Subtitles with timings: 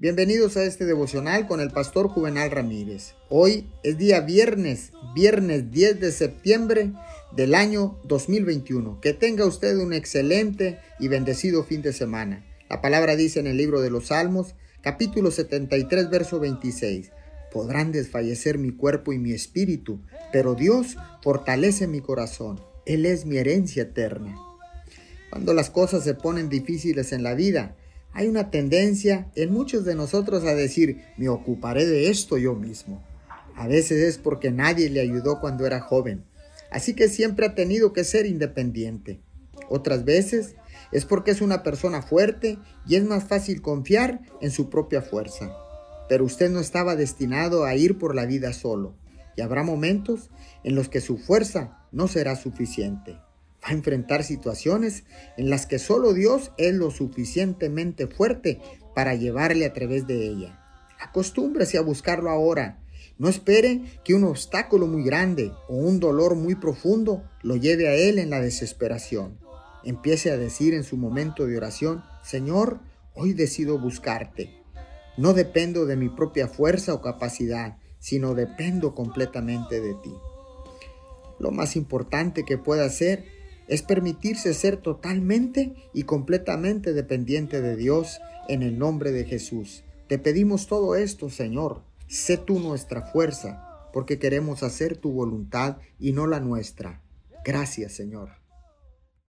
[0.00, 3.14] Bienvenidos a este devocional con el pastor Juvenal Ramírez.
[3.28, 6.92] Hoy es día viernes, viernes 10 de septiembre
[7.34, 9.00] del año 2021.
[9.00, 12.46] Que tenga usted un excelente y bendecido fin de semana.
[12.70, 17.10] La palabra dice en el libro de los Salmos, capítulo 73, verso 26.
[17.50, 20.00] Podrán desfallecer mi cuerpo y mi espíritu,
[20.32, 22.60] pero Dios fortalece mi corazón.
[22.86, 24.38] Él es mi herencia eterna.
[25.30, 27.74] Cuando las cosas se ponen difíciles en la vida,
[28.18, 33.00] hay una tendencia en muchos de nosotros a decir, me ocuparé de esto yo mismo.
[33.54, 36.24] A veces es porque nadie le ayudó cuando era joven,
[36.72, 39.20] así que siempre ha tenido que ser independiente.
[39.68, 40.56] Otras veces
[40.90, 42.58] es porque es una persona fuerte
[42.88, 45.52] y es más fácil confiar en su propia fuerza.
[46.08, 48.96] Pero usted no estaba destinado a ir por la vida solo,
[49.36, 50.30] y habrá momentos
[50.64, 53.16] en los que su fuerza no será suficiente
[53.68, 55.04] a enfrentar situaciones
[55.36, 58.60] en las que solo Dios es lo suficientemente fuerte
[58.94, 60.58] para llevarle a través de ella.
[60.98, 62.82] Acostúmbrese a buscarlo ahora.
[63.18, 67.94] No espere que un obstáculo muy grande o un dolor muy profundo lo lleve a
[67.94, 69.38] Él en la desesperación.
[69.84, 72.80] Empiece a decir en su momento de oración, Señor,
[73.14, 74.50] hoy decido buscarte.
[75.18, 80.14] No dependo de mi propia fuerza o capacidad, sino dependo completamente de ti.
[81.38, 83.37] Lo más importante que pueda hacer
[83.68, 89.84] es permitirse ser totalmente y completamente dependiente de Dios en el nombre de Jesús.
[90.08, 91.82] Te pedimos todo esto, Señor.
[92.08, 97.02] Sé tú nuestra fuerza, porque queremos hacer tu voluntad y no la nuestra.
[97.44, 98.30] Gracias, Señor.